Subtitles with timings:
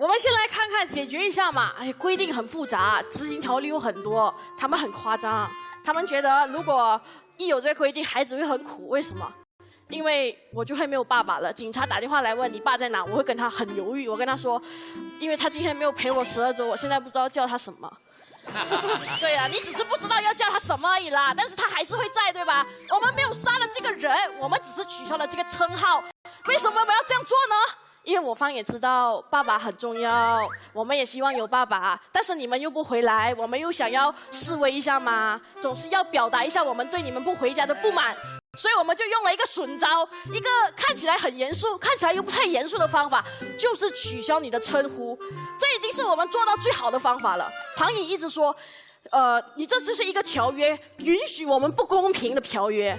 [0.00, 1.74] 我们先来看看解决一下嘛。
[1.78, 5.46] 哎，规定很复杂，执行条例有很多，他们很夸张。
[5.84, 6.98] 他们觉得如果
[7.36, 8.88] 一有这个规定，孩子会很苦。
[8.88, 9.30] 为什么？
[9.90, 11.52] 因为我就会没有爸爸了。
[11.52, 14.08] 警察打电话来问你爸在哪，我会跟他很犹豫。
[14.08, 14.60] 我跟他说，
[15.18, 17.92] 因为他今天没有陪我十二周，我现在不知道叫他什么。
[19.20, 22.66] 对呀，你只是不知道要叫他什么而已啦，但是他还是会在，对吧？
[22.88, 26.02] 我们没有杀了这个人，我们只是取消了这个称号。
[26.46, 27.89] 为什么我们要这样做呢？
[28.04, 38.16] 因为我方也知道爸爸很重要，我们也希望有爸爸，但是你们又不回来，我们又想要示威一下嘛，总是要表达一下我们对你们不回家的不满。
[38.58, 39.86] 所以我们就用了一个损招，
[40.32, 43.24] 一个看起来很严肃，看起来又不太严肃的方法，
[43.56, 45.16] 就是取消你的称呼。
[45.56, 47.48] 这已经是我们做到最好的方法了。
[47.76, 48.54] 庞颖一直说，
[49.10, 52.98] 呃，你这只是一个条约，允许我们不公平的条约。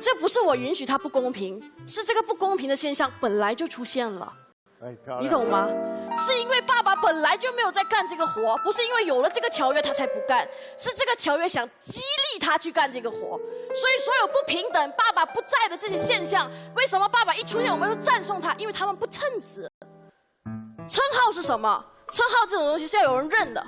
[0.00, 4.32] 这不是我允许他不公平，是这个不公平的现象本来就出现了。
[5.20, 5.68] 你懂吗？
[6.16, 13.18] 是因为爸爸本来就没有在干这个活，不是因为有了这个条约他才不干，是这个条约想激励他去干这个活。
[13.18, 18.54] 所以所有不平等、爸爸不在的这些现象，为什么爸爸一出现我们就赞颂他？
[18.54, 19.68] 因为他们不称职。
[20.86, 21.84] 称号是什么？
[22.12, 23.66] 称号这种东西是要有人认的，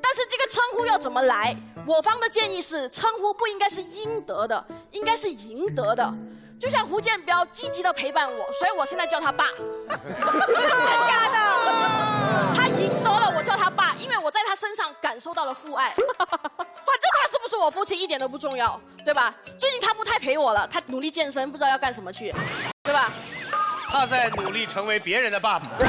[0.00, 1.56] 但是这个称呼要怎么来？
[1.86, 6.12] 我方的建议是，称呼不应该是应得的，应该是赢得的。
[6.58, 9.44] 就像胡建彪积极的陪伴我，所以我现在叫他爸。
[9.48, 9.98] 真的，
[12.54, 15.92] 他赢得了我叫他爸，因为我在他身上感受到了父爱。
[15.94, 19.34] 反正他是不是我父亲一点都不重要，对吧？
[19.42, 22.34] 最近他不太陪我了，他努力健身，不知道要干什么去，
[22.84, 23.12] 对吧？
[23.88, 25.66] 他在努力成为别人的爸爸。
[25.78, 25.86] 那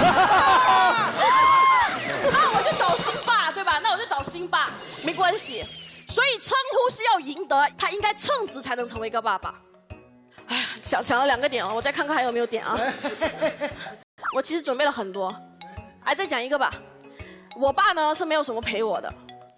[2.53, 3.79] 我就找新爸，对吧？
[3.81, 4.71] 那我就找新爸，
[5.03, 5.65] 没关系。
[6.07, 9.55] 所以称呼是要赢得，他应该称职才能成为一个爸爸。
[10.47, 12.79] 哎呀，想想了两个点哦，我再看看还有没有点啊。
[14.35, 15.33] 我其实准备了很多，
[16.03, 16.73] 哎，再讲一个吧。
[17.55, 19.11] 我爸呢是没有什么陪我的，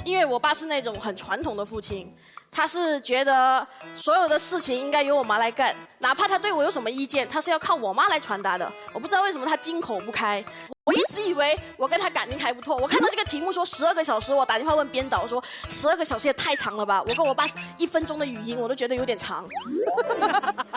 [0.05, 2.15] 因为我爸是那种很传统的父亲，
[2.51, 8.71] 他是觉得所有的事情应该由我妈来干，哪怕他对我有什么意见，他是要靠我妈来传达的。
[8.93, 10.43] 我不知道为什么他金口不开。
[10.83, 12.77] 我一直以为我跟他感情还不错。
[12.77, 17.03] 我看到这个题目说十二个小时，我打电话问编导说十二个小时也太长了吧？
[17.05, 17.45] 我跟我爸
[17.77, 19.45] 一分钟的语音我都觉得有点长。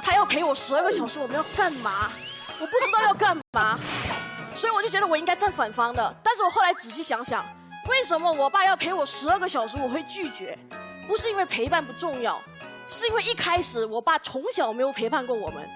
[0.03, 2.11] 他要陪我十二个小时，我们要干嘛？
[2.59, 3.79] 我不知道要干嘛，
[4.57, 6.15] 所以我就觉得我应该站反方的。
[6.25, 7.45] 但是我后来仔细想想，
[7.89, 10.59] 为什么我爸要陪我十二个小时，我会拒绝？
[11.11, 12.41] 不是因为陪伴不重要，
[12.89, 15.69] 是因为一开始我爸从小没有陪伴过我们，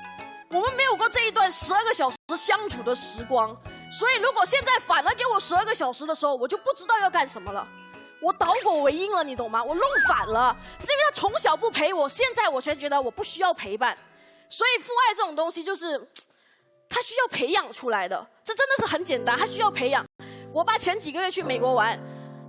[0.48, 3.48] 我们没有过这一段十二个小时相处的时光。
[3.90, 7.66] 所以，如果现在反而给我十二个小时的时候，我就不知道要干什么了。
[8.20, 9.60] 我倒果为因了，你懂吗？
[9.64, 13.98] 我弄反了，是因为他从小不陪我，现在我才觉得我不需要陪伴。
[14.48, 15.98] 所以，父爱这种东西就是，
[16.88, 18.24] 他需要培养出来的。
[18.44, 20.06] 这真的是很简单，他需要培养。
[20.52, 21.98] 我爸前几个月去美国玩。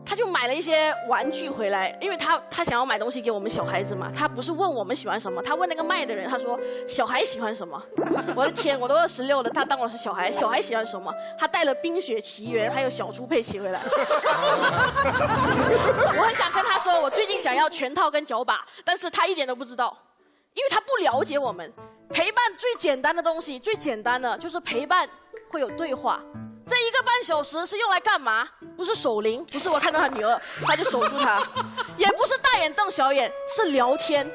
[0.06, 4.12] 他就买了一些玩具回来，因为他他想要买东西给我们小孩子嘛。
[4.16, 7.82] 他不是问我们喜欢什么，他问那个卖的人，他说小孩喜欢什么？
[8.36, 11.14] 我的天，我都二十六了，他当我是小孩，小孩喜欢什么？
[11.38, 13.82] 他带了《冰雪奇缘》还有小猪佩奇回来。
[16.18, 19.98] 我很想跟他说，我最近想要全套跟脚把，但是他一点都不知道，
[20.54, 21.74] 因为他不了解我们。
[22.12, 25.10] 陪伴最简单的东西，最简单的就是陪伴
[25.50, 26.22] 会有对话。
[26.68, 28.48] 这一个半小时是用来干嘛？
[28.76, 31.40] 不是守灵，不是我看到他女儿，他就守住他，
[31.96, 34.30] 也不是大眼瞪小眼，是聊天。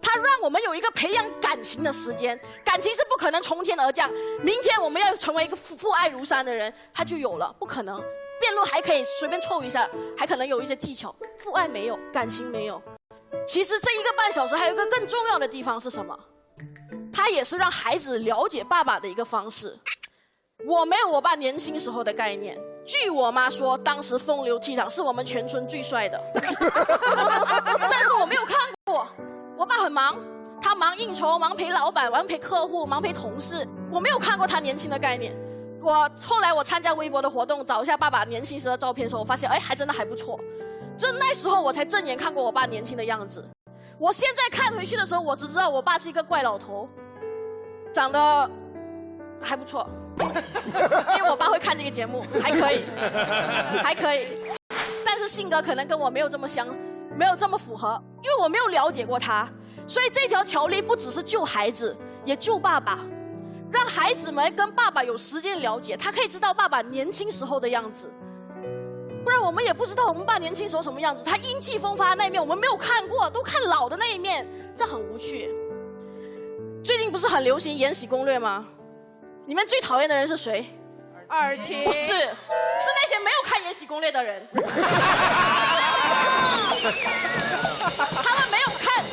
[0.00, 4.10] 他让我们有一个培养感情的时间，感情是不可能从天而降。
[4.42, 8.02] 明天我们要成为一个父父爱如山的人，他就有了，不可能。
[8.40, 9.88] 辩论还可以随便凑一下，
[10.18, 12.82] 还可能有一些技巧，父爱没有，感情没有。
[13.46, 16.18] 其实这一个半小时还有一个更重要的地方是什么？
[17.12, 19.78] 他也是让孩子了解爸爸的一个方式。
[20.66, 22.58] 我没有我爸年轻时候的概念。
[22.84, 26.20] 据我妈说，当时风流倜傥，是我们全村最帅的。
[26.34, 29.06] 但是我没有看过，
[29.56, 30.18] 我爸很忙，
[30.60, 33.66] 他忙应酬，忙陪老板，忙陪客户，忙陪同事。
[33.90, 35.32] 我没有看过他年轻的概念。
[35.80, 40.38] 我后来我参加微博的活动，找一下爸爸年轻时的照片的时候，我发现，哎，还真的还不错。
[40.96, 43.44] 就那时候我才正眼看过我爸年轻的样子。
[43.98, 46.88] 我现在看回去的时候，我只知道我爸是一个怪老头，
[47.92, 48.50] 长得
[49.42, 49.86] 还不错。
[51.16, 52.84] 因为我爸会看这个节目，还可以，
[53.82, 54.28] 还可以，
[55.04, 56.68] 但是性格可能跟我没有这么相，
[57.16, 59.48] 没有这么符合，因为我没有了解过他，
[59.86, 63.00] 所以这条条例不只是救孩子，也救爸爸，
[63.70, 68.08] 让孩子们跟爸爸有时间了解，他可以知道爸爸年轻时候的样子，
[69.24, 74.46] 不然我们也不知道我们爸年轻时候什么样子，他英气风发那一面我们没有看过，都看老的那一面，
[74.76, 75.50] 这很无趣。
[76.84, 78.66] 最近不是很流行《延禧攻略》吗？
[79.44, 80.64] 你们最讨厌的人是谁？
[81.28, 84.46] 二期不是，是那些没有看《延禧攻略》的人，
[88.22, 89.04] 他们没有看，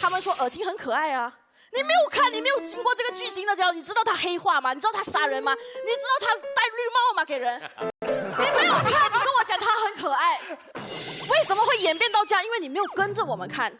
[0.00, 1.32] 他们说尔晴很可爱啊。
[1.72, 4.72] 你没有看，你没有经过这个剧情的交你知道他黑化吗？
[4.72, 5.54] 你知道他杀人吗？
[5.54, 7.24] 你知道他戴绿帽吗？
[7.24, 7.60] 给人，
[8.00, 8.06] 你
[8.60, 10.40] 没有看，你跟我讲他很可爱，
[11.28, 12.44] 为什么会演变到这样？
[12.44, 13.72] 因为你没有跟着我们看，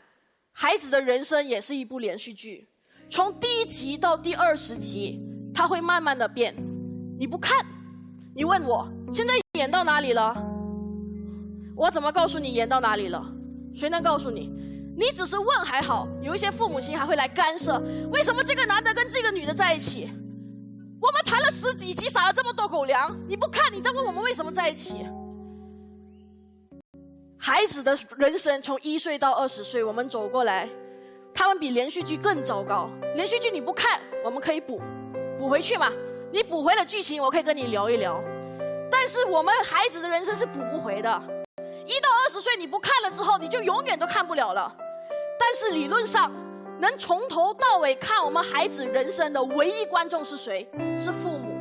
[0.53, 2.69] 孩子的人生也是一部连续剧，
[3.11, 5.21] 从第一集到第二十集，
[5.57, 6.55] 他会慢慢的变。
[7.19, 7.65] 你不看，
[8.35, 10.37] 你问我现在演到哪里了？
[11.75, 13.25] 我怎么告诉你演到哪里了？
[13.75, 14.53] 谁能告诉你？
[14.99, 17.83] 你只是问还好，有一些父母亲还会来干涉。
[18.13, 20.11] 为什么这个男的跟这个女的在一起？
[21.01, 25.07] 我们谈了十几集，撒了这么多狗粮，你不看，你在问我们为什么在一起？
[27.39, 30.69] 孩子的人生从一岁到二十岁，我们走过来，
[31.33, 32.91] 他们比连续剧更糟糕。
[33.15, 34.81] 连续剧你不看，我们可以补，
[35.39, 35.93] 补回去嘛。
[36.33, 38.21] 你补回了剧情，我可以跟你聊一聊。
[38.91, 41.23] 但是我们孩子的人生是补不回的。
[41.87, 44.75] 一到二十岁你不看了之后，你就永远都看不了了。
[45.39, 46.33] 但是理论上，
[46.81, 50.69] 能从头到尾看我们孩子人生的唯一观众是谁？
[50.99, 51.55] 是父母。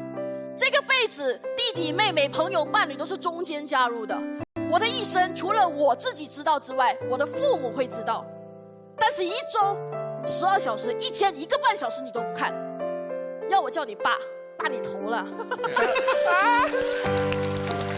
[0.56, 4.18] 这个辈子，弟弟妹妹、朋友、伴侣都是中间加入的。
[4.72, 8.26] 我的一生，除了我自己知道之外，我的父母会知道。
[8.98, 9.78] 但是，一周
[10.26, 12.54] 十二小时，一天一个半小时你都不看，
[13.50, 14.18] 要我叫你爸，
[14.58, 15.26] 爸你头了。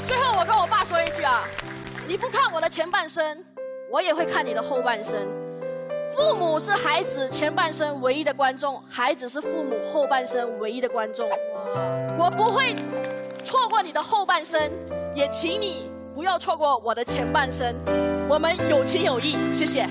[0.06, 1.44] 最后，我跟我爸说一句啊，
[2.08, 3.44] 你不看我的前半生，
[3.90, 5.28] 我也会看你的后半生。
[6.16, 11.30] 父母是孩子前半生唯一的观众，孩子是父母后半生唯一的观众。
[12.18, 12.76] 我不会
[13.44, 14.72] 错过你的后半生，
[15.14, 17.76] 也请你不要错过我的前半生。
[18.30, 19.88] 我们有情有义，谢谢。